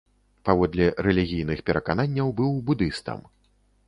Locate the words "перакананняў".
1.67-2.33